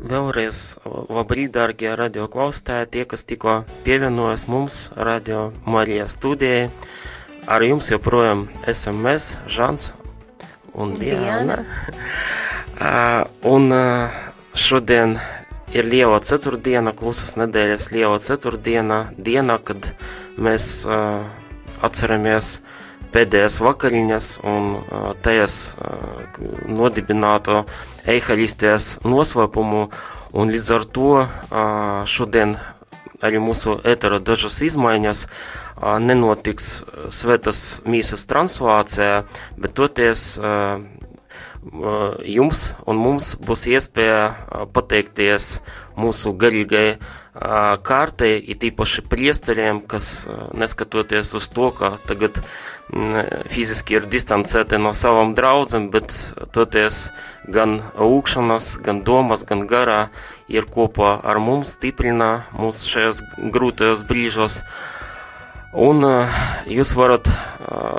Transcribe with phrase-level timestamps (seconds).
[0.00, 6.70] Vēlreiz labrīt, dārgie radio klausītāji, tie, kas tikko pievienojas mums, radio Marija studijai.
[7.50, 9.92] Ar jums joprojām esam mēs, Žants
[10.72, 11.58] un Diana.
[12.80, 14.16] uh, un uh,
[14.56, 15.18] šodien
[15.76, 19.92] ir liela ceturtdiena, klusas nedēļas liela ceturtdiena, diena, kad
[20.40, 21.28] mēs uh,
[21.84, 22.60] atceramies
[23.14, 24.68] pēdējās vakariņas un
[25.24, 25.56] tajās
[26.68, 27.64] nodibināto
[28.08, 29.88] eihāristijas noslēpumu,
[30.32, 31.10] un līdz ar to
[32.10, 32.56] šodien
[33.20, 35.26] arī mūsu etera dažas izmaiņas
[36.00, 36.70] nenotiks
[37.12, 39.24] svētas mīsas translācijā,
[39.60, 40.40] bet toties
[42.24, 45.60] jums un mums būs iespēja pateikties
[46.00, 46.98] mūsu garīgai
[47.34, 52.42] kārtai, it īpaši priesteriem, kas neskatoties uz to, ka tagad
[53.46, 56.10] fiziski ir distancēti no savām draudzēm, bet
[56.50, 57.10] toties
[57.46, 60.08] gan lūkšanas, gan domas, gan garā
[60.48, 64.64] ir kopā ar mums, stiprina mūs šajos grūtajos brīžos.
[65.70, 66.02] Un
[66.66, 67.30] jūs varat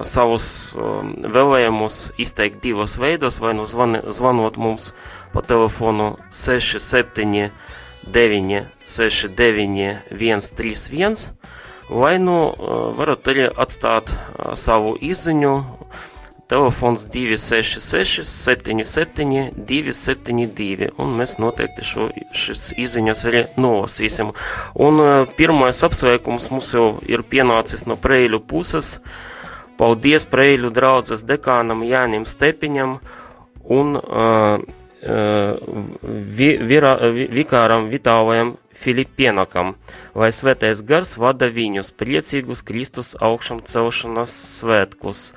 [0.04, 4.92] savus vēlējumus izteikt divos veidos, vai nu zvanot mums
[5.32, 7.48] pa telefonu 67
[8.08, 11.34] 9, 6, 9, 1, 3, 1,
[11.90, 12.38] vai nu
[12.98, 14.16] varat arī atstāt
[14.56, 15.56] savu izziņu.
[16.52, 24.34] Telefons 266, 77, 272, un mēs noteikti šo, šis izziņas arī nolasīsim.
[24.76, 25.00] Un
[25.38, 28.98] pirmais apsveikums mums jau ir pienācis no Preiļu puses.
[29.80, 32.98] Paldies Preiļu draudzes dekānam Jānim Stepiņam
[33.72, 34.60] un uh,
[35.02, 39.76] vira, vi, vikāram Vitālajam Filipienakam,
[40.18, 45.32] lai svētais gars vada viņus priecīgus Kristus augšam celšanas svētkus.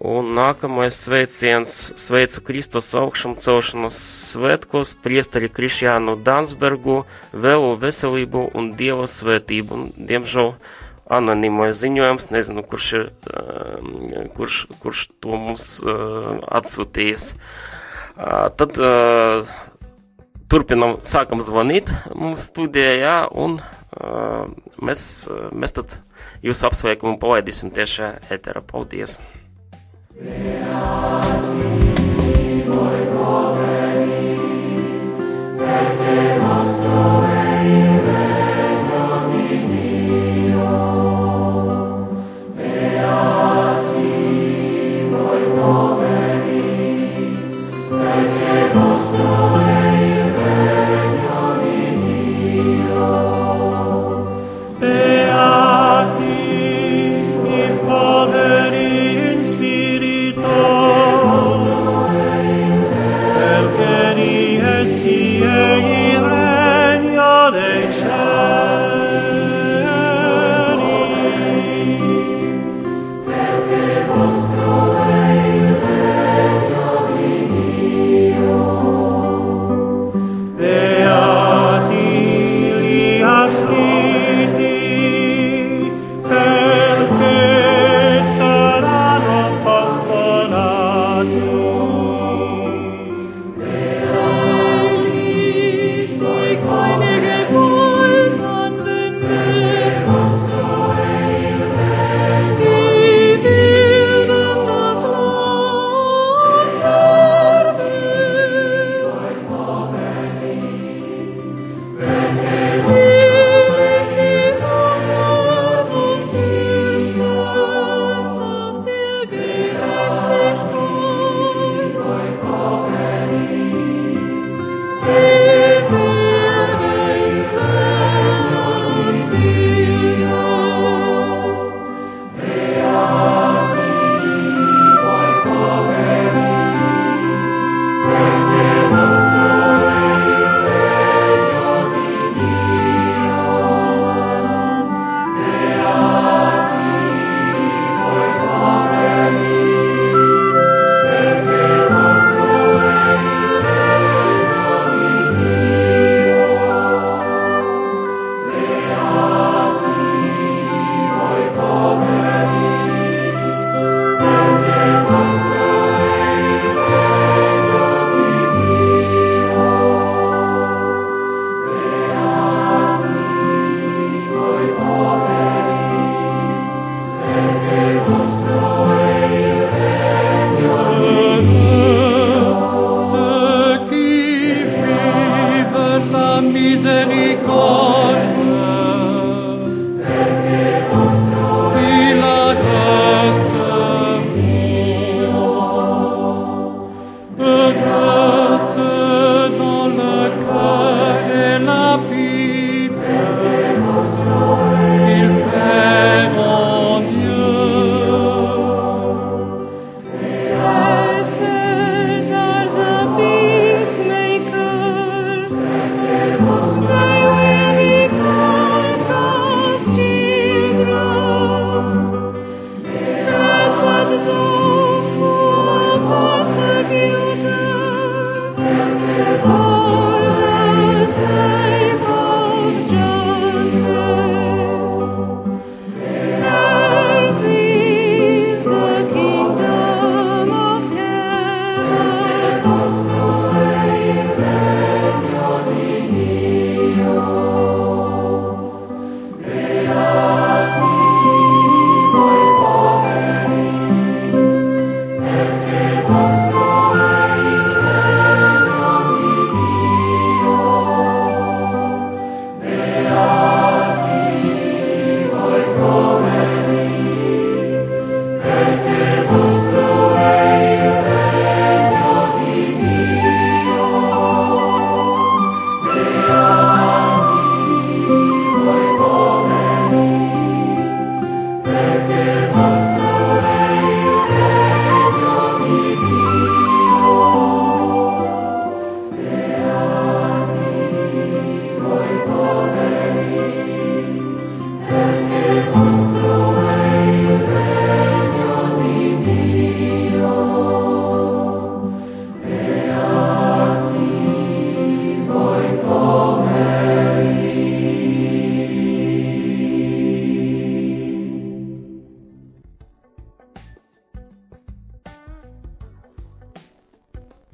[0.00, 3.98] Un nākamais sveiciens sveicu Kristus augšam celšanas
[4.30, 7.02] svētkos priesteri Krišjānu Dansbergu,
[7.36, 9.76] vēlu veselību un Dieva svētību.
[9.76, 10.54] Un, diemžēl
[11.10, 13.10] anonīmais ziņojums, nezinu, kurš, ir,
[14.38, 15.66] kurš, kurš to mums
[16.60, 17.34] atsūtījis.
[18.20, 19.48] Tad uh,
[20.52, 24.44] turpinam, sākam zvanīt mums studijā, jā, un uh,
[24.82, 25.04] mēs,
[25.56, 25.96] mēs tad
[26.44, 28.60] jūsu apsveikumu palaidīsim tiešā etera.
[28.60, 29.16] Paldies!
[30.20, 31.69] Beati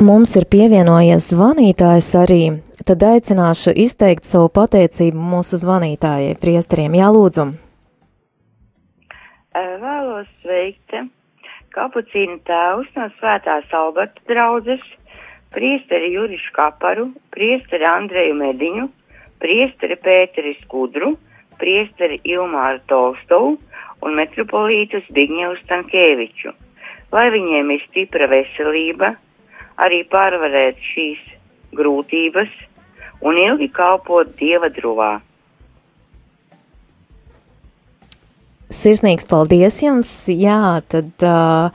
[0.06, 2.42] Mums ir pievienojies zvanītājs arī,
[2.86, 6.94] tad aicināšu izteikt savu pateicību mūsu zvanītājai, priesteriem.
[7.00, 7.46] Jā, lūdzu.
[9.56, 10.94] Vēlos sveikt
[11.74, 14.84] kapucīnu tēvus no svētās Alberta draudzes,
[15.56, 18.86] priesteri Jurišu Kaparu, priesteri Andreju Mediņu,
[19.42, 21.16] priesteri Pēteri Skudru,
[21.58, 23.56] priesteri Ilmāru Tolstovu
[24.06, 26.54] un metropolītu Zbigņevu Stankēviču.
[27.16, 29.16] Lai viņiem ir stipra veselība,
[29.82, 31.22] arī pārvarēt šīs
[31.76, 32.52] grūtības
[33.26, 35.16] un ilgi kalpot Dieva druvā.
[38.72, 40.10] Sirsnīgs paldies jums!
[40.28, 41.70] Jā, tad uh,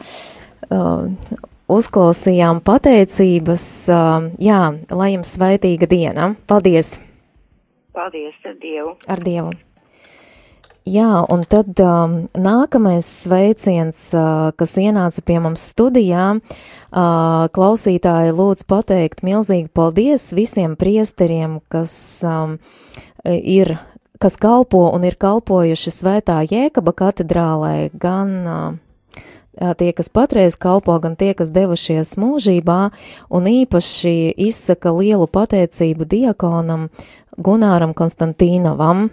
[0.67, 1.39] uh,
[1.71, 3.65] uzklausījām pateicības.
[3.87, 4.61] Uh, jā,
[4.91, 6.33] lai jums sveitīga diena!
[6.51, 6.97] Paldies!
[7.95, 8.95] Paldies ar Dievu!
[9.07, 9.55] Ar Dievu!
[10.81, 18.65] Jā, un tad um, nākamais sveiciens, uh, kas ienāca pie mums studijā, uh, klausītāji lūdzu
[18.65, 21.93] pateikt milzīgi paldies visiem priesteriem, kas
[22.25, 22.57] um,
[23.29, 23.75] ir,
[24.17, 28.73] kas kalpo un ir kalpojuši svētā Jēkaba katedrālē, gan uh,
[29.77, 32.81] tie, kas patreiz kalpo, gan tie, kas devušies mūžībā,
[33.29, 36.89] un īpaši izsaka lielu pateicību diakonam
[37.37, 39.11] Gunāram Konstantīnovam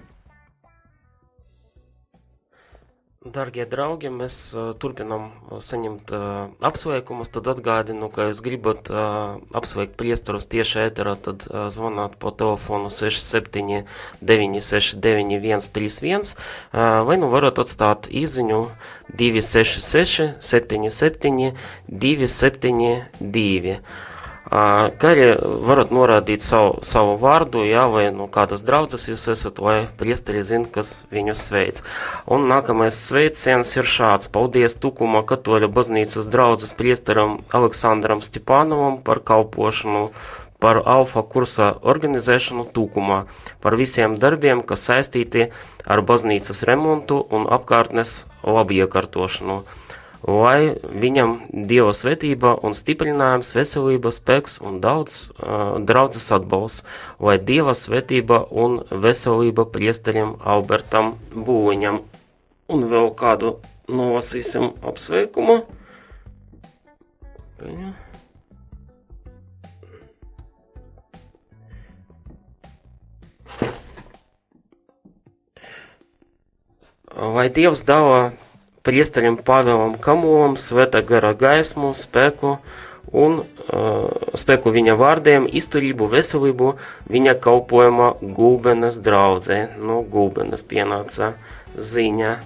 [3.26, 4.34] Darbie draugi, mēs
[4.78, 5.24] turpinām
[5.58, 6.12] saņemt
[6.68, 7.30] apsveikumus.
[7.34, 13.82] Tad atgādinu, ka jūs gribat apsveikt priestarus tieši ēterā, tad zvanāt pa telefonu 67
[14.22, 18.60] 969 131 uh, vai nu varat atstāt īziņu
[19.18, 21.58] 266 77
[21.90, 23.80] 272
[24.48, 25.28] kā arī
[25.68, 30.68] varat norādīt savu, savu vārdu, jā, vai nu kādas draudzes jūs esat, vai priesteri zina,
[30.72, 31.82] kas viņus sveic.
[32.24, 34.30] Un nākamais sveiciens ir šāds.
[34.32, 40.08] Paldies Tukuma katoļa baznīcas draudzes priesteram Aleksandram Stepanovam par kalpošanu
[40.58, 43.18] par alfa kursa organizēšanu Tūkumā,
[43.62, 45.52] par visiem darbiem, kas saistīti
[45.86, 49.60] ar baznīcas remontu un apkārtnes labiekārtošanu
[50.26, 51.34] lai viņam
[51.68, 56.84] Dieva svētība un stiprinājums, veselība, spēks un daudz uh, draudzes atbalsts,
[57.22, 62.02] lai Dieva svētība un veselība priesterim Albertam Būliņam.
[62.68, 63.58] Un vēl kādu
[63.88, 65.62] nolasīsim apsveikumu.
[67.62, 67.94] Viņa.
[77.18, 78.28] Lai Dievs dāvā
[78.88, 82.56] priesterim Pāvēlam Kamolam sveta gara gaismu, spēku
[83.12, 86.74] un uh, spēku viņa vārdiem, izturību, veselību
[87.12, 89.64] viņa kalpojuma gulbenes draudzē.
[89.80, 91.34] No gulbenes pienāca
[91.76, 92.36] ziņa.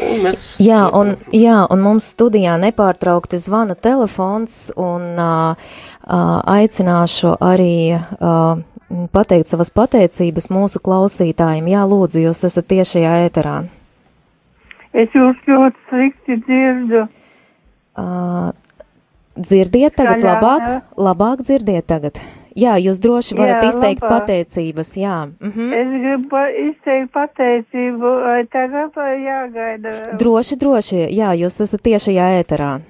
[0.00, 0.42] Un mēs...
[0.62, 5.74] jā, un, jā, un mums studijā nepārtraukti zvana telefons un uh,
[6.08, 8.62] aicināšu arī uh,
[9.12, 11.68] pateikt savas pateicības mūsu klausītājiem.
[11.74, 13.56] Jā, lūdzu, jūs esat tiešajā ēterā.
[14.92, 17.06] Es jūs ļoti slikti dzirdu.
[17.96, 18.52] Uh,
[19.36, 20.68] dzirdiet tagad Skaļāk, labāk?
[20.68, 20.78] Jā.
[21.08, 22.20] Labāk dzirdiet tagad.
[22.52, 24.12] Jā, jūs droši varat jā, izteikt labāk.
[24.12, 25.16] pateicības, jā.
[25.40, 25.72] Mm -hmm.
[25.80, 30.16] Es gribu izteikt pateicību, vai tagad vai jāgaida?
[30.18, 32.80] Droši, droši, jā, jūs esat tiešajā ēterā.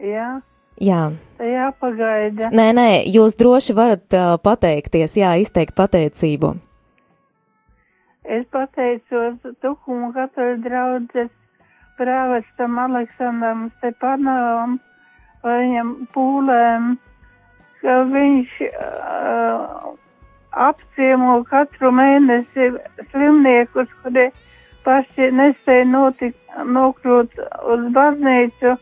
[0.00, 0.40] Jā.
[0.80, 1.12] Jā.
[1.40, 2.48] Jāpagaida.
[2.52, 6.56] Nē, nē, jūs droši varat uh, pateikties, jā, izteikt pateicību.
[8.26, 11.28] Es pateicos Tukuma katoļu draudzes
[11.98, 14.80] prāvestam Aleksandram Stepanovam
[15.44, 16.88] par viņam pūlēm,
[17.82, 19.94] ka viņš uh,
[20.66, 22.72] apciemo katru mēnesi
[23.12, 24.26] slimniekus, kuri
[24.86, 26.40] paši nespēja notikt,
[26.76, 27.40] nokļūt
[27.74, 28.76] uz baznīcu,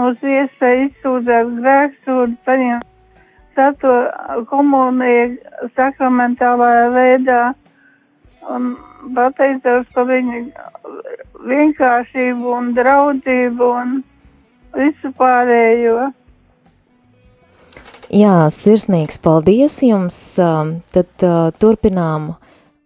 [0.00, 2.88] mums iespēja izsūdzēt grēksūdu, saņemt
[3.56, 3.96] sato
[4.50, 7.40] komuniju sakramentālajā veidā
[8.50, 8.72] un
[9.14, 10.40] pateicos par viņu
[11.48, 14.00] vienkāršību un draudzību un
[14.76, 16.10] visu pārējo.
[18.12, 20.18] Jā, sirsnīgs paldies jums.
[20.36, 22.34] Tad uh, turpinām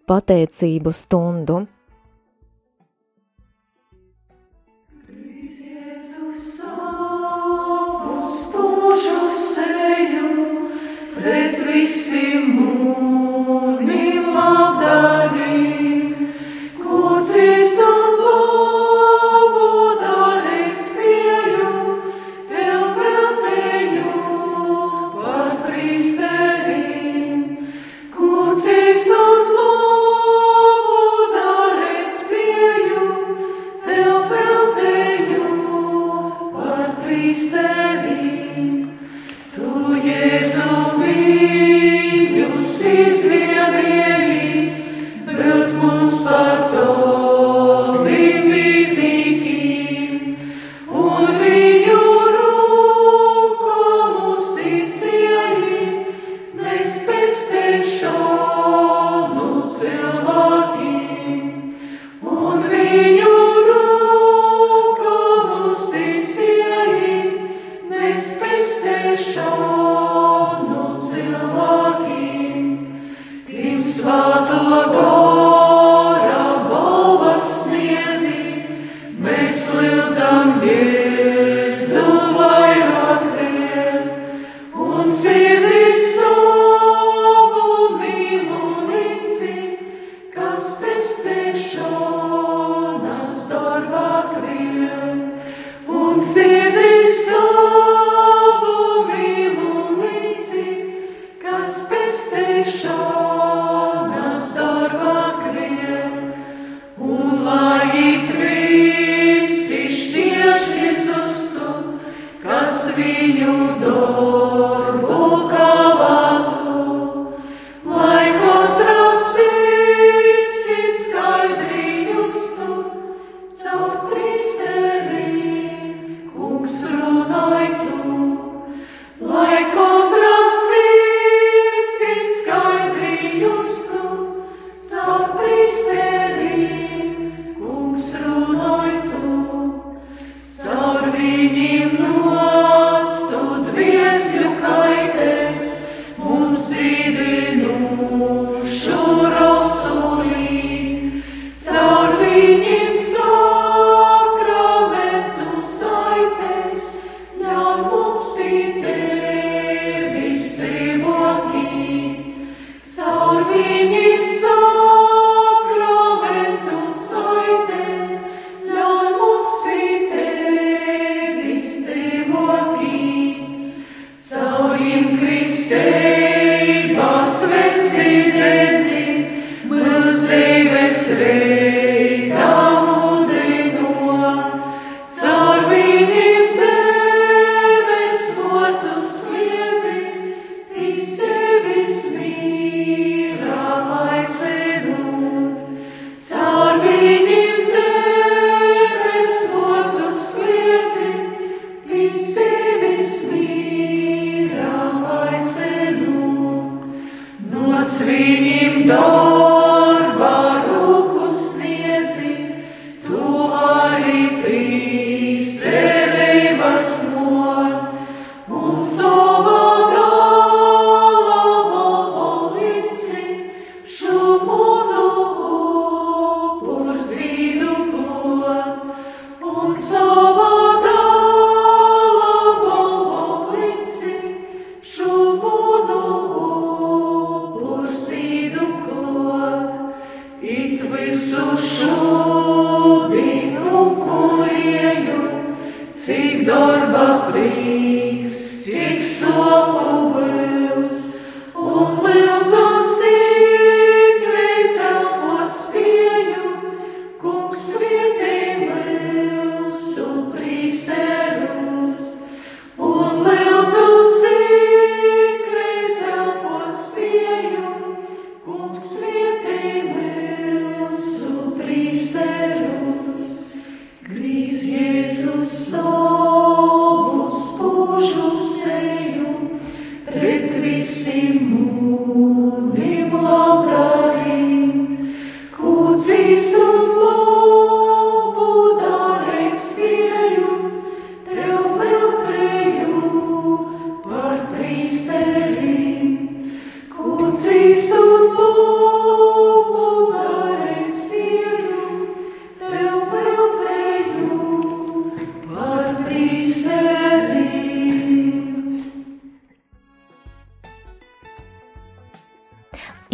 [0.06, 1.64] pateicību stundu.
[11.16, 12.75] Pret visiem mūnim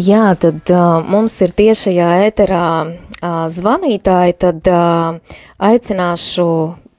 [0.02, 5.18] Jā, tad uh, mums ir tiešajā ēterā uh, zvanītāji, tad uh,
[5.62, 6.46] aicināšu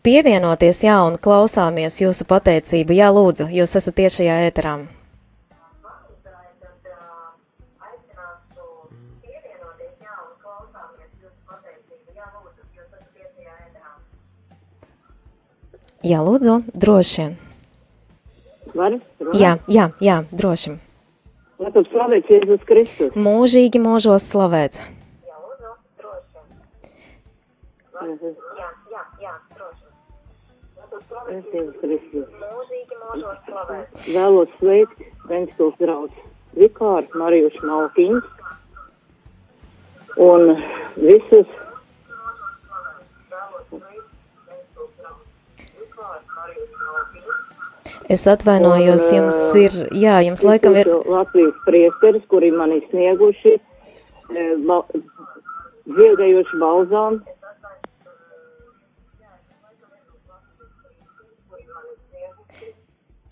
[0.05, 2.95] pievienoties, jā, un klausāmies jūsu pateicību.
[2.95, 4.75] Jā, lūdzu, jūs esat tiešajā ēterā.
[16.03, 17.29] Jā, lūdzu, droši.
[18.77, 18.99] Var?
[19.33, 20.77] Jā, jā, jā, droši.
[21.63, 23.13] Lai tad slavēts Jēzus Kristus.
[23.15, 24.81] Mūžīgi mūžos slavēts.
[28.03, 29.85] Jā, jā, jā, droši.
[31.79, 32.27] Kristus.
[32.41, 34.09] Mūžīgi mūžos slavēts.
[34.11, 36.17] Vēlos sveikt Ventspils draugs
[36.59, 38.25] Vikārs Marijuš Malkiņš
[40.27, 40.41] un
[40.99, 41.47] visus
[48.13, 50.89] Es atvainojos, un, jums ir, jā, jums laikam ir.
[51.09, 53.57] Latvijas priesteris, kuri man ir snieguši
[54.67, 54.81] ba,
[55.89, 57.21] dziedējuši balzām.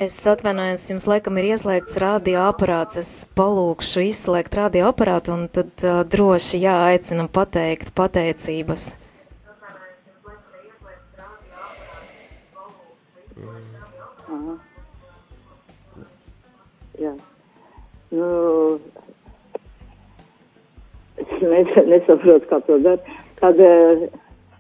[0.01, 2.97] Es atvainojos, jums laikam ir ieslēgts radioaparāts.
[2.97, 8.95] Es palūkšu izslēgt radioaparātu un tad uh, droši jāaicinam pateikt pateicības.
[17.01, 17.13] Jā.
[18.11, 18.27] Nu,
[21.21, 21.31] es
[21.87, 23.19] nesaprotu, kā to dara.
[23.39, 24.09] Tad uh,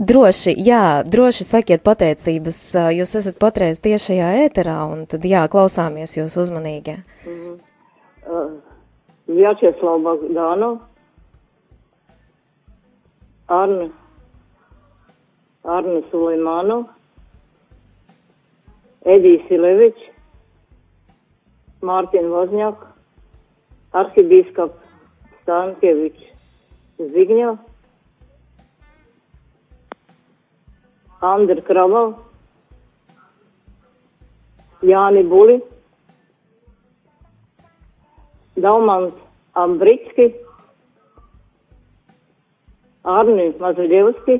[0.01, 2.57] Droši, jā, droši sakiet pateicības.
[2.97, 6.95] Jūs esat patreiz tiešajā ēterā, un tad jā, klausāmies jūs uzmanīgi.
[7.25, 7.59] Mm -hmm.
[8.25, 8.49] uh,
[9.27, 10.79] Vjačeslav Bogdanov,
[13.47, 13.89] Arne,
[15.63, 16.83] Arne Suleimanov,
[19.05, 20.10] Edijs Ilevičs,
[21.81, 22.81] Mārtiņa Vozņāk,
[23.97, 26.27] arhibīskaps Stankievičs
[27.15, 27.67] Zigņevs,
[31.21, 32.13] Andra Kravov,
[34.85, 35.59] Jāni Buli,
[38.61, 39.17] Daumans
[39.57, 40.31] Ambritski,
[43.05, 44.37] Arni Mazuļevski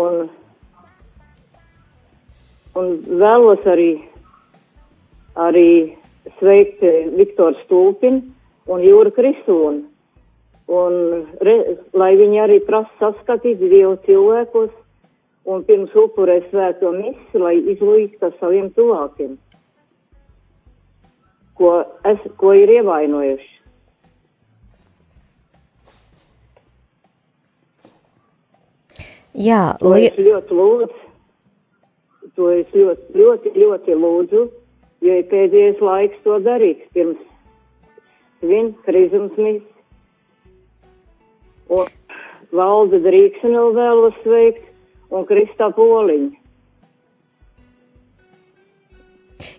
[0.00, 0.28] un,
[2.76, 3.90] un vēlos arī,
[5.34, 5.68] arī
[6.38, 6.82] sveikt
[7.16, 8.22] Viktoru Stulpinu
[8.72, 9.84] un Jūra Krisūnu
[10.66, 10.94] un
[11.46, 11.56] re,
[11.94, 14.72] lai viņi arī prasa saskatīt Dievu cilvēkos
[15.46, 19.36] un pirms upurē svēto misi, lai izlīgst ar saviem tuvākiem,
[21.54, 21.76] ko,
[22.10, 23.52] es, ko ir ievainojuši.
[29.36, 30.08] Jā, li...
[30.16, 31.05] ļoti lūdzu,
[32.36, 34.42] to es ļoti, ļoti, ļoti lūdzu,
[35.04, 37.20] jo ir pēdējais laiks to darīt pirms
[38.40, 39.64] svin krizums misi.
[41.72, 41.88] Un
[42.54, 44.66] valde Drīksenu vēlos sveikt
[45.10, 46.34] un Kristā Poliņu.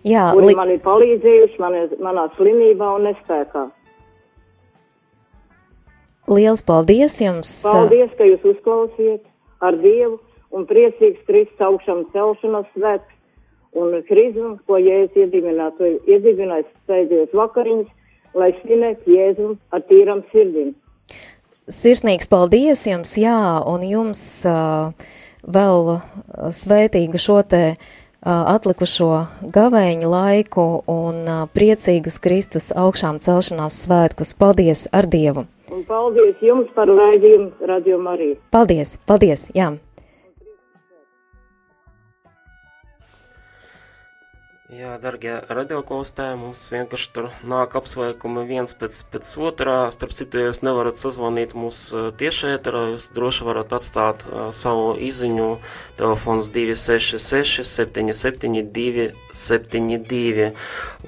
[0.06, 0.54] Jā, kuri li...
[0.56, 3.66] man ir palīdzējuši manā, manā slimībā un nespēkā.
[6.28, 7.50] Liels paldies jums!
[7.64, 9.24] Paldies, ka jūs uzklausiet
[9.64, 10.18] ar Dievu
[10.54, 13.14] un priecīgs Kristus augšām celšanas svēts
[13.76, 17.88] un krizmu, ko Jēzus iedibinātu, iedibinājis pēdējos vakariņas,
[18.38, 20.74] lai svinētu Jēzu ar tīram sirdim.
[21.68, 24.94] Sirsnīgs paldies jums, jā, un jums uh,
[25.44, 25.98] vēl
[26.54, 27.82] svētīgu šo te uh,
[28.24, 29.10] atlikušo
[29.52, 34.32] gavēņu laiku un uh, priecīgus Kristus augšām celšanās svētkus.
[34.38, 35.44] Paldies ar Dievu!
[35.68, 38.38] Un paldies jums par raidījumu, Radio Mariju.
[38.54, 39.74] Paldies, paldies, jā.
[44.68, 49.76] Jā, darbie radioklausītāji, mums vienkārši tur nāk apsveikumi viens pēc, pēc otrā.
[49.94, 51.78] Starp citu, ja jūs nevarat sazvanīt mūs
[52.20, 55.46] tiešā ēterā, jūs droši varat atstāt uh, savu izziņu.
[55.96, 60.50] Telefons 266 77 272.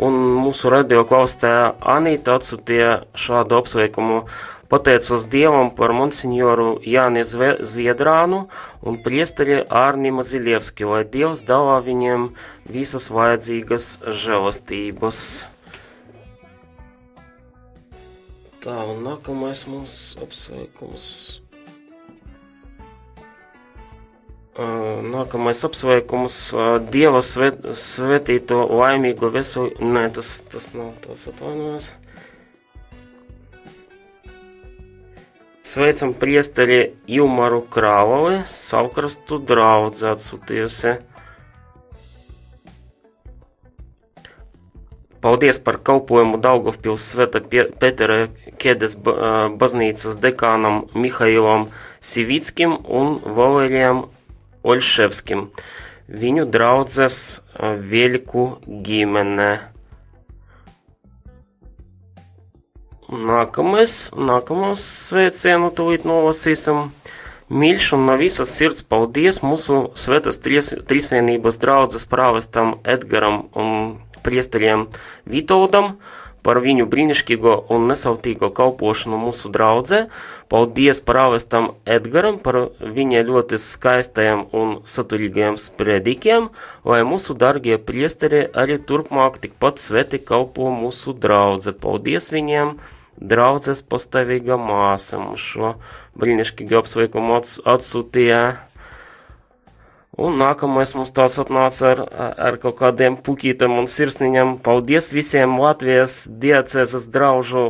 [0.08, 4.22] Un mūsu radioklausītāja Anīta atsūtīja šādu apsveikumu
[4.70, 8.44] Pateicos Dievam par monsignoru Jāni Zviedrānu
[8.86, 12.28] un priesteri Ārni Maziļevski, lai Dievs dāvā viņiem
[12.70, 15.18] visas vajadzīgas žēlastības.
[18.62, 21.08] Tā, un nākamais mums apsveikums.
[25.10, 26.36] Nākamais apsveikums
[26.92, 29.72] Dieva svet, svetīto laimīgo veselu...
[29.82, 31.90] Nē, tas, tas nav tas atvainojos.
[35.70, 40.96] Sveicam priesteri Ilmaru Krāvali, savkrastu draudzi atsūtījusi.
[45.22, 48.18] Paldies par kalpojumu Daugavpils Sveta Petera
[48.58, 48.98] Kedes
[49.62, 51.68] baznīcas dekānam Mihailam
[52.02, 54.08] Sivickim un Valērijam
[54.66, 55.52] Olševskim,
[56.10, 57.20] viņu draudzes
[57.94, 58.48] Veļku
[58.90, 59.52] ģimene.
[63.10, 66.92] Nākamais, nākamos sveicienu tūlīt nolasīsim.
[67.50, 74.84] Mīļš un no visas sirds paldies mūsu svētas tries, trīsvienības draudzes prāvestam Edgaram un priesteriem
[75.26, 75.96] Vitoldam
[76.46, 80.04] par viņu brīnišķīgo un nesautīgo kalpošanu mūsu draudzē.
[80.46, 86.46] Paldies prāvestam Edgaram par viņa ļoti skaistajiem un saturīgajiem spredikiem,
[86.86, 91.74] lai mūsu dargie priesteri arī turpmāk tikpat sveti kalpo mūsu draudze.
[91.74, 92.78] Paldies viņiem!
[93.20, 95.74] Draudzes pastāvīga māsa mums šo
[96.20, 98.42] brīnišķīgu apsveikumu atsūtīja.
[100.20, 102.00] Un nākamais mums tās atnāca ar,
[102.48, 104.56] ar kaut kādiem puķītam un sirsniņam.
[104.64, 107.62] Paldies visiem Latvijas diecēzes draužu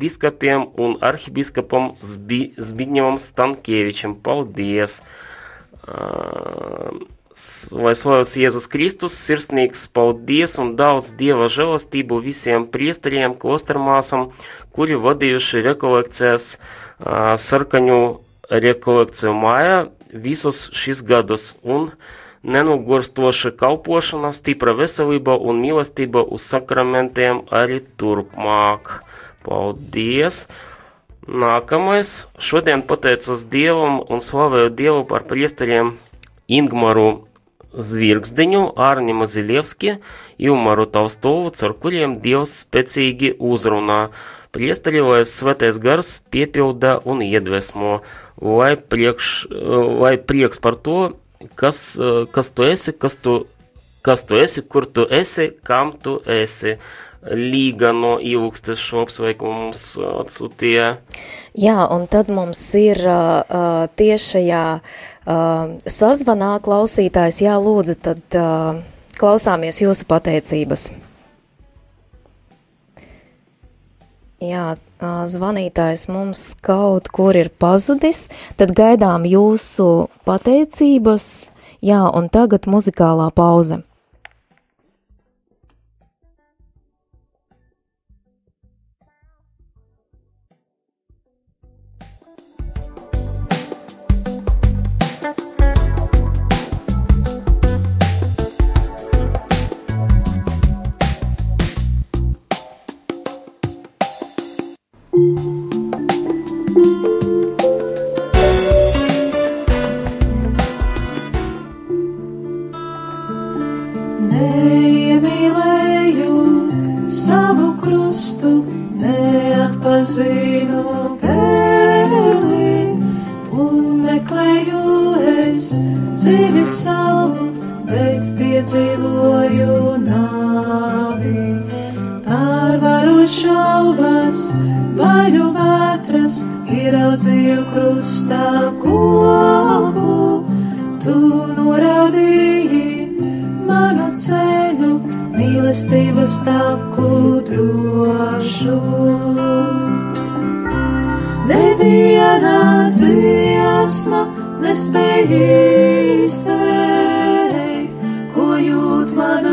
[0.00, 4.18] biskupiem un arhibiskupam Zbi, Zbigņevam Stankievičam.
[4.26, 4.98] Paldies!
[7.74, 14.28] Lai slavēts Jēzus Kristus, sirsnīgs paldies un daudz Dieva žēlastību visiem priesteriem, klostermāsam,
[14.74, 16.48] kuri vadījuši rekolekcijas
[17.46, 18.00] sarkaņu
[18.50, 19.78] rekolekciju mājā
[20.26, 21.90] visus šis gadus un
[22.44, 28.98] nenogurstoša kalpošana, stipra veselība un mīlestība uz sakramentiem arī turpmāk.
[29.44, 30.44] Paldies!
[31.24, 32.26] Nākamais.
[32.36, 35.94] Šodien pateicos Dievam un slavēju Dievu par priesteriem
[36.52, 37.24] Ingmaru
[37.74, 39.94] Zvirgzdiņu, Ārņu Mazilievski,
[40.38, 44.10] Ilmaru Taustovu, caur kuriem Dievs spēcīgi uzrunā.
[44.54, 47.96] Priesteri, lai svētais gars piepilda un iedvesmo,
[48.38, 49.32] lai, priekš,
[49.98, 50.98] lai prieks par to,
[51.58, 51.80] kas,
[52.30, 53.40] kas tu esi, kas tu,
[54.06, 56.78] kas tu esi, kur tu esi, kam tu esi.
[57.24, 60.90] Līga no ilgstes šo apsveikumu mums atsūtīja.
[61.56, 68.82] Jā, un tad mums ir uh, tiešajā uh, sazvanā klausītājs, jā, lūdzu, tad uh,
[69.16, 70.90] klausāmies jūsu pateicības.
[74.42, 74.74] Jā,
[75.30, 78.26] zvanītājs mums kaut kur ir pazudis,
[78.58, 81.26] tad gaidām jūsu pateicības,
[81.84, 83.84] jā, un tagad muzikālā pauze.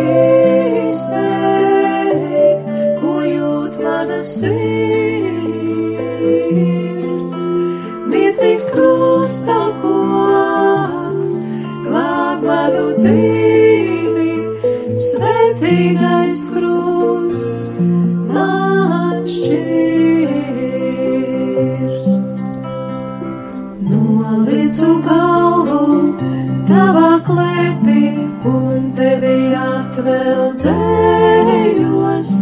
[30.56, 32.32] dzējos,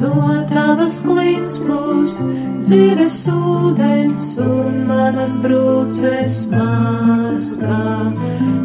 [0.00, 0.14] no
[0.50, 2.22] tavas klīns plūst
[2.66, 7.82] dzīves ūdens un manas brūces māstā.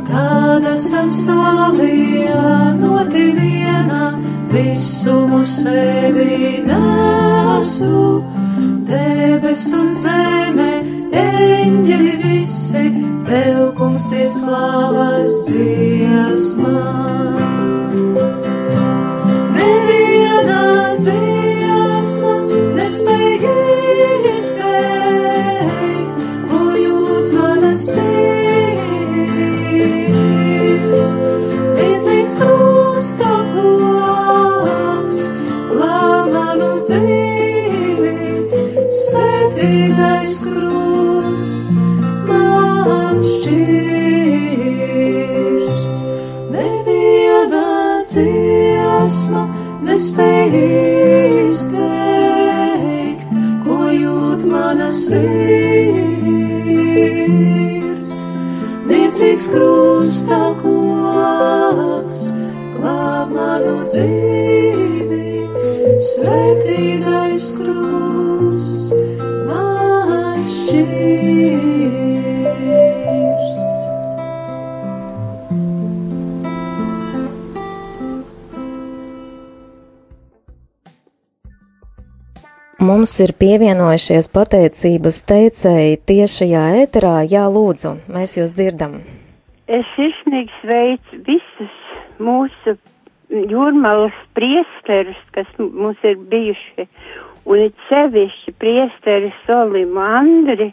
[0.07, 4.07] Kad esam savijā no divienā,
[4.53, 8.01] visu mūs sevi nesu,
[8.89, 10.20] debes un zemes.
[82.81, 87.13] Mums ir pievienojušies pateicības teicēji tiešajā ēterā.
[87.29, 88.97] Jā, lūdzu, mēs jūs dzirdam.
[89.71, 91.77] Es sirsnīgi sveicu visus
[92.19, 92.75] mūsu
[93.31, 96.87] jūrmalas priesterus, kas mums ir bijuši,
[97.47, 100.71] un it sevišķi priesteri Solimu Andri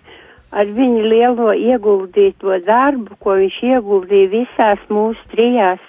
[0.51, 5.83] ar viņu lielo ieguldīto darbu, ko viņš ieguldīja visās mūsu trijās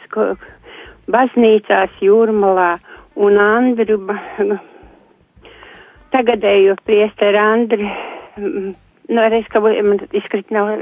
[1.09, 2.71] baznīcās jūrmalā
[3.19, 3.97] un Andru,
[6.13, 7.89] tagadējo priesteru Andri,
[8.39, 10.75] nu, reiz, ka man izkrit nav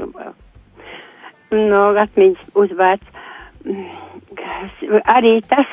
[1.54, 3.16] no atmiņas uzvērts.
[5.16, 5.68] Arī tas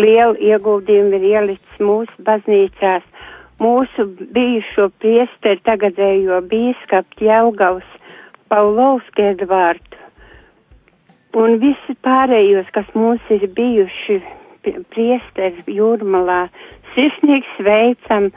[0.00, 3.04] lielu ieguldījumu ir ielicis mūsu baznīcās.
[3.62, 7.90] Mūsu bijušo priesteru tagadējo bīskapu Jelgavs
[8.50, 9.94] Paulovski Edvārdu
[11.38, 14.20] un visi pārējos, kas mums ir bijuši
[14.94, 16.46] priesteri jūrmalā,
[16.94, 18.30] sirsnīgi sveicam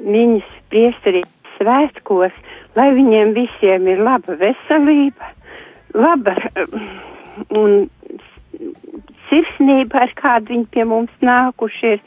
[0.00, 1.22] viņus priesteri
[1.56, 2.34] svētkos,
[2.76, 5.32] lai viņiem visiem ir laba veselība,
[5.94, 6.36] laba
[7.60, 7.88] un
[9.30, 12.02] sirsnība, ar kādu viņi pie mums nākuši ir.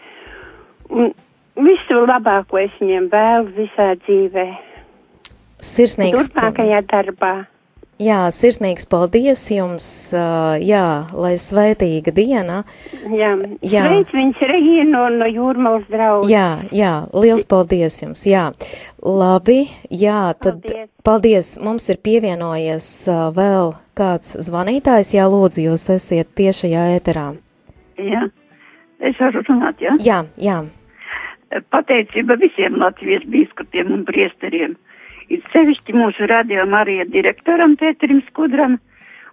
[0.94, 1.14] Un
[1.56, 4.46] visu labāko es viņiem vēlu visā dzīvē.
[5.64, 6.28] Sirsnīgs.
[6.28, 7.34] Turpmākajā darbā.
[8.02, 9.86] Jā, sirsnīgs paldies jums,
[10.66, 12.64] jā, lai svētīga diena.
[13.06, 13.84] Jā, jā.
[13.86, 16.28] sveic viņas Regīnu no, no jūrmals draugu.
[16.32, 18.48] Jā, jā, liels paldies jums, jā.
[18.98, 20.90] Labi, jā, tad paldies.
[21.06, 21.54] paldies.
[21.64, 22.90] Mums ir pievienojies
[23.38, 27.28] vēl kāds zvanītājs, jā, lūdzu, jūs esiet tiešajā ēterā.
[28.02, 28.24] Jā,
[29.06, 29.98] es varu runāt, jā?
[30.02, 30.62] Jā, jā.
[31.74, 34.74] Pateicība visiem Latvijas bīskapiem un priesteriem
[35.30, 38.80] ir sevišķi mūsu radio Marija direktoram Pēterim Skudram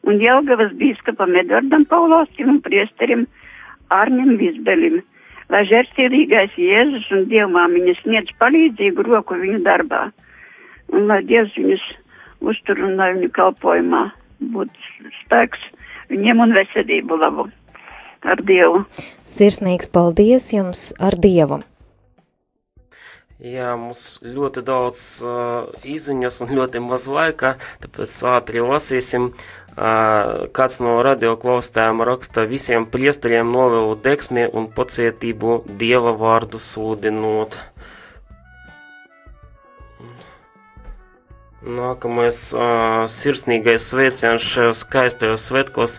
[0.05, 3.25] un Jelgavas bīskapam Edvardam Paulovskim un priesterim
[3.91, 5.01] Arnim Vizbelim,
[5.51, 10.11] lai žērstīlīgais Jēzus un Dievmāmiņa sniedz palīdzīgu roku viņu darbā,
[10.93, 11.89] un lai Dievs viņus
[12.53, 14.07] uztur un lai viņu kalpojumā
[14.41, 15.65] būtu spēks
[16.11, 17.49] viņiem un veselību labu
[18.27, 18.85] ar Dievu.
[19.25, 21.61] Sirsnīgs paldies jums ar Dievu!
[23.41, 29.31] Jā, mums ļoti daudz uh, izziņas un ļoti maz laika, tāpēc ātri lasīsim.
[29.71, 37.57] Uh, kāds no radio klausītājiem raksta visiem priesteriem novēlu deksmi un pacietību Dieva vārdu sludinot.
[41.61, 45.99] Nākamais uh, sirsnīgais sveiciens šajos skaistajos svetkos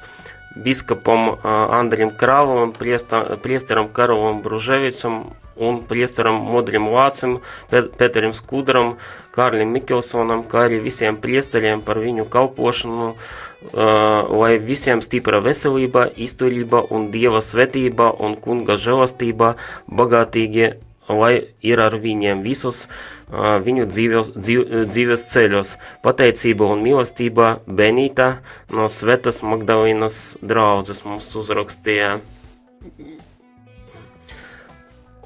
[0.58, 1.44] biskupam uh,
[1.78, 7.38] Andrim Krāvam, priesteram Karolam Bruževičam un priesteram Modrim Vācim,
[7.70, 8.96] Pēterim Skudram,
[9.36, 16.88] Kārlim Mikelsonam, kā arī visiem priesteriem par viņu kalpošanu, uh, lai visiem stipra veselība, izturība
[16.90, 20.74] un dieva svetība un kunga žēlastība bagātīgi,
[21.12, 25.76] lai ir ar viņiem visus uh, viņu dzīves, dzīv, dzīves ceļos.
[26.04, 32.20] Pateicība un mīlestība Benīta no Svetas Magdalīnas draudzes mums uzrakstīja.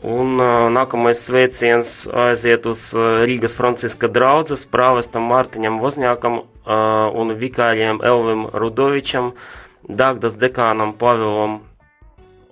[0.06, 0.38] Un
[0.76, 6.44] nākamais sveiciens aiziet uz Rīgas Franciska draudzes prāvestam Mārtiņam Vozņākam
[7.22, 9.34] un vikāriem Elvim Rudovičam,
[9.86, 11.60] Dāgdas dekānam Pavilam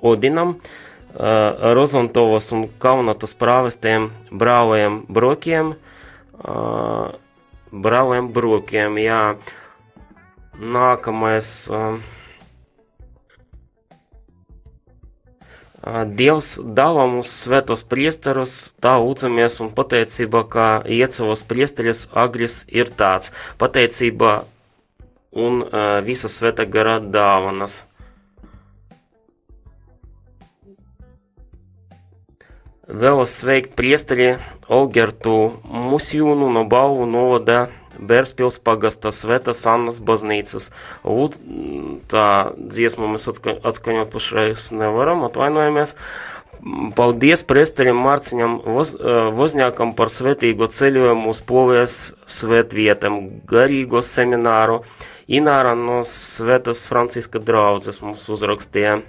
[0.01, 0.82] Odinam, uh,
[1.13, 5.76] Rozontovas un Kaunatas prāvestiem brāvajiem brokiem,
[7.69, 9.21] brāvajiem brokiem, jā.
[10.54, 11.49] Nākamais.
[15.84, 23.34] Dievs dāvā mums svētos priesterus, tā lūdzamies un pateicība, ka iecavos priesteris agris ir tāds.
[23.60, 24.45] Pateicība
[25.34, 27.82] un uh, visa svēta gara dāvanas.
[32.83, 34.33] Vēlos sveikt priesteri
[34.67, 40.67] Olgertu Musjūnu no Balvu novada Bērspils pagasta Svetas Annas baznīcas.
[41.07, 41.37] Lūd,
[42.11, 45.95] tā dziesmu mēs atska atskaņot pašreiz nevaram, atvainojamies.
[46.99, 48.93] Paldies priesterim Mārciņam Voz,
[49.39, 54.81] Vozņākam par svētīgo ceļojumu uz Polijas svētvietam, garīgo semināru.
[55.31, 58.99] Ināra no Svētas Franciska draudzes mums uzrakstīja.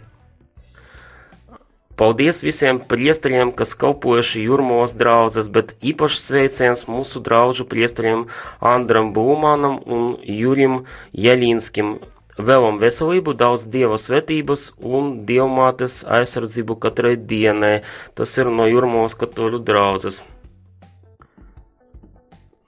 [1.95, 8.25] Paldies visiem priesteriem, kas kalpojuši Jurmos draudzes, bet īpaši sveiciens mūsu draugu priesteriem
[8.59, 10.81] Andram Būmanam un Jurim
[11.15, 12.01] Jelīnskim.
[12.35, 17.85] Vēlam veselību, daudz dieva svetības un dievmātes aizsardzību katrai dienai.
[18.19, 20.19] Tas ir no Jurmos katoļu draudzes.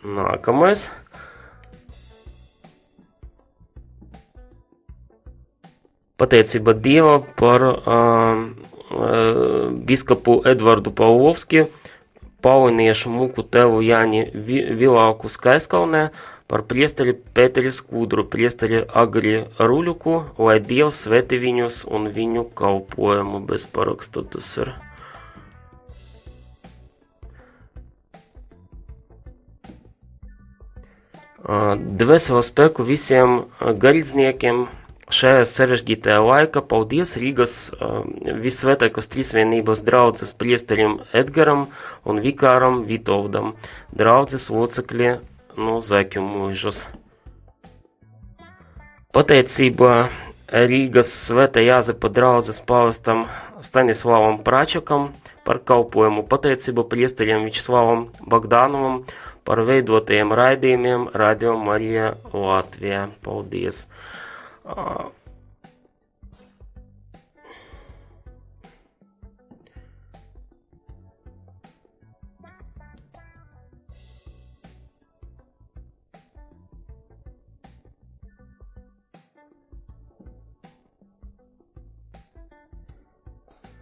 [0.07, 0.87] Nākamais.
[6.17, 8.47] Pateicība Dieva par uh,
[9.87, 11.67] biskapu Edvardu Paulovski,
[12.43, 16.11] pauliniešu mūku tevu Jāni Vilāku Skaiskalnē,
[16.47, 23.67] par priesteri Pēteri Skudru, priesteri Agri Ruļuku, lai Dievs sveti viņus un viņu kalpojumu bez
[23.67, 24.75] paraksta tas ir.
[31.47, 34.65] Dvēseli spēku visiem garīdzniekiem,
[35.15, 37.55] šajā sarežģītajā laikā paldies Rīgas
[38.43, 41.67] visvētākās trīsvienības draudzes priesterim Edgaram
[42.05, 43.55] un vikāram Vitoldam,
[43.95, 45.17] draudzes locekļi
[45.59, 46.85] no Zaķu mūžas.
[49.17, 49.93] Pateicībā
[50.47, 53.25] Rīgas svētā Jāzepa draudzes pāvestam
[53.65, 55.09] Stanislavam Pračakam
[55.47, 59.01] par kalpojumu pateicību priesterim Vičslavam Bagdānovam
[59.47, 63.07] par veidotajiem raidījumiem Radio Marija Latvijā.
[63.23, 63.87] Paldies!
[64.67, 65.11] Uh,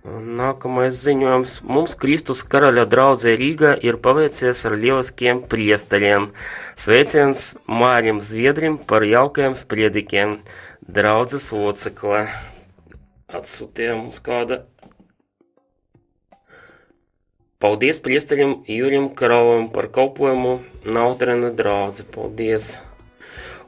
[0.05, 1.53] Nākamais ziņojums.
[1.65, 6.27] Mums Kristus karaļa draudzē Rīgā ir paveicies ar lieliskiem priesteriem.
[6.77, 10.37] Sveiciens Mārim Zviedrim par jaukajiem spriedikiem.
[10.85, 12.27] Draudzes locekle.
[13.33, 14.59] Atsūtīja mums kāda.
[17.57, 22.05] Paldies priesterim Jurim Karavam par kalpojumu Nautrena draudze.
[22.05, 22.75] Paldies!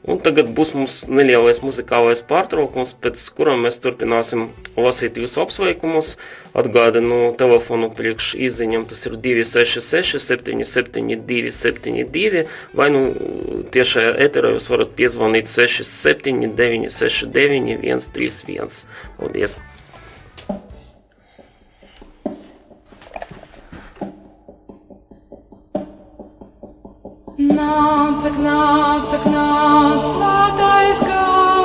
[0.07, 4.45] Un tagad būs mums nelielais muzikālais pārtraukums, pēc kura mēs turpināsim
[4.79, 6.13] lasīt jūsu apsveikumus.
[6.57, 12.45] Atgādinu telefonu priekš izziņam, tas ir 266 772 72,
[12.79, 13.03] vai nu
[13.75, 18.87] tiešajā eterā jūs varat piezvanīt 67 969 131.
[19.19, 19.59] Paldies!
[27.37, 31.56] Nāc, nāc, nāc, svētais gars,